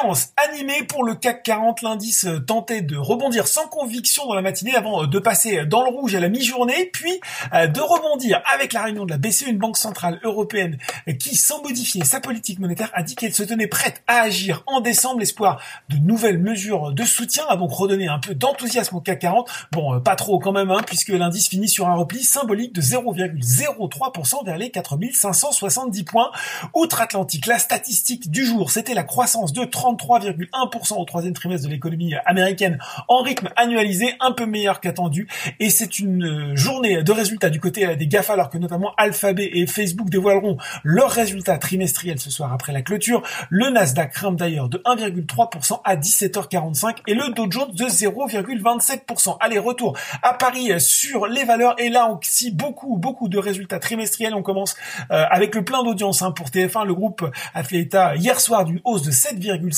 [0.00, 1.82] séance animée pour le CAC 40.
[1.82, 5.82] L'indice euh, tentait de rebondir sans conviction dans la matinée avant euh, de passer dans
[5.82, 7.20] le rouge à la mi-journée, puis
[7.54, 10.78] euh, de rebondir avec la réunion de la BCE, une banque centrale européenne
[11.18, 14.80] qui, sans modifier sa politique monétaire, a dit qu'elle se tenait prête à agir en
[14.80, 15.20] décembre.
[15.20, 19.48] L'espoir de nouvelles mesures de soutien a donc redonné un peu d'enthousiasme au CAC 40.
[19.72, 24.44] Bon, pas trop quand même, hein, puisque l'indice finit sur un repli symbolique de 0,03%
[24.44, 26.30] vers les 4570 points.
[26.74, 29.64] Outre-Atlantique, la statistique du jour, c'était la croissance de
[29.94, 35.28] 33,1% au troisième trimestre de l'économie américaine en rythme annualisé, un peu meilleur qu'attendu.
[35.60, 38.92] Et c'est une euh, journée de résultats du côté euh, des GAFA, alors que notamment
[38.96, 43.22] Alphabet et Facebook dévoileront leurs résultats trimestriels ce soir après la clôture.
[43.50, 49.36] Le Nasdaq grimpe d'ailleurs de 1,3% à 17h45 et le Dow Jones de 0,27%.
[49.40, 51.74] Allez, retour à Paris sur les valeurs.
[51.78, 54.34] Et là aussi, beaucoup, beaucoup de résultats trimestriels.
[54.34, 54.76] On commence
[55.10, 56.86] euh, avec le plein d'audience hein, pour TF1.
[56.86, 57.24] Le groupe
[57.54, 59.75] a fait état hier soir d'une hausse de 7,5%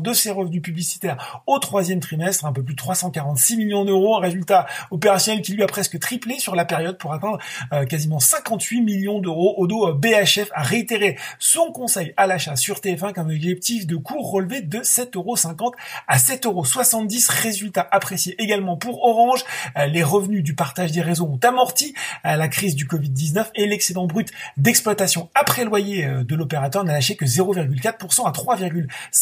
[0.00, 4.20] de ses revenus publicitaires au troisième trimestre, un peu plus de 346 millions d'euros, un
[4.20, 7.38] résultat opérationnel qui lui a presque triplé sur la période pour atteindre
[7.72, 9.54] euh, quasiment 58 millions d'euros.
[9.58, 14.30] Odo euh, BHF a réitéré son conseil à l'achat sur TF1 qu'un objectif de cours
[14.30, 15.36] relevé de 7,50 euros
[16.06, 16.62] à 7,70 euros.
[17.42, 19.44] Résultat apprécié également pour Orange.
[19.76, 24.06] Euh, les revenus du partage des réseaux ont amorti la crise du Covid-19 et l'excédent
[24.06, 28.32] brut d'exploitation après loyer de l'opérateur n'a lâché que 0,4% à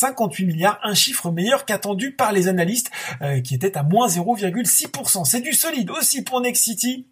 [0.01, 2.91] 3,58 milliards, un chiffre meilleur qu'attendu par les analystes
[3.23, 5.25] euh, qui était à moins 0,6%.
[5.25, 7.07] C'est du solide aussi pour Nexity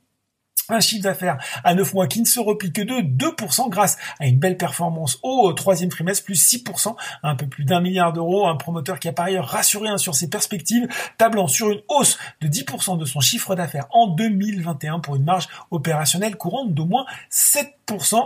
[0.69, 4.27] un chiffre d'affaires à 9 mois qui ne se replie que de 2% grâce à
[4.27, 8.56] une belle performance au troisième trimestre, plus 6%, un peu plus d'un milliard d'euros, un
[8.56, 12.98] promoteur qui a par ailleurs rassuré sur ses perspectives, tablant sur une hausse de 10%
[12.98, 17.72] de son chiffre d'affaires en 2021 pour une marge opérationnelle courante d'au moins 7%.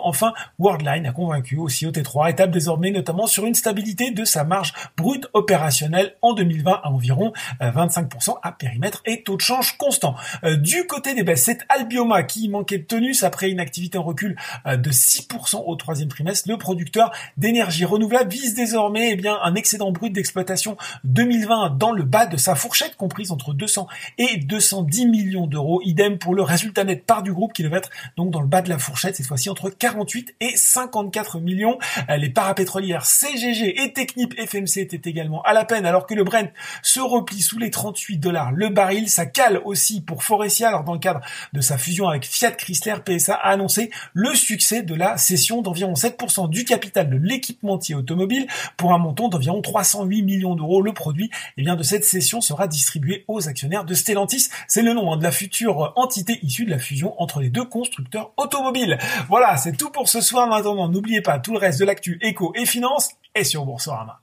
[0.02, 4.24] Enfin, Worldline a convaincu aussi au T3 et table désormais notamment sur une stabilité de
[4.24, 9.40] sa marge brute opérationnelle en 2020 à environ 25% euh, à périmètre et taux de
[9.40, 10.16] change constant.
[10.44, 14.02] Euh, du côté des baisses, c'est Albioma qui manquait de tonus après une activité en
[14.02, 16.48] recul euh, de 6% au troisième trimestre.
[16.48, 22.04] Le producteur d'énergie renouvelable vise désormais eh bien, un excédent brut d'exploitation 2020 dans le
[22.04, 23.86] bas de sa fourchette comprise entre 200
[24.18, 25.80] et 210 millions d'euros.
[25.84, 28.62] Idem pour le résultat net part du groupe qui devrait être donc dans le bas
[28.62, 31.78] de la fourchette, cette fois-ci entre 48 et 54 millions.
[32.08, 36.24] Euh, les parapétrolières CGG et Technip FMC étaient également à la peine alors que le
[36.24, 36.50] Brent
[36.82, 39.08] se replie sous les 38 dollars le baril.
[39.08, 41.20] Ça cale aussi pour Forestia alors dans le cadre
[41.52, 45.94] de sa fusion avec Fiat Chrysler PSA a annoncé le succès de la cession d'environ
[45.94, 48.46] 7% du capital de l'équipementier automobile
[48.76, 50.82] pour un montant d'environ 308 millions d'euros.
[50.82, 54.48] Le produit eh bien, de cette cession sera distribué aux actionnaires de Stellantis.
[54.68, 57.64] C'est le nom hein, de la future entité issue de la fusion entre les deux
[57.64, 58.98] constructeurs automobiles.
[59.28, 60.48] Voilà, c'est tout pour ce soir.
[60.48, 64.20] Maintenant, n'oubliez pas tout le reste de l'actu éco et finance et sur Boursorama.